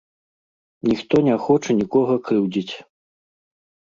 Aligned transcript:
Ніхто 0.89 1.15
не 1.27 1.35
хоча 1.47 1.75
нікога 1.81 2.15
крыўдзіць. 2.29 2.73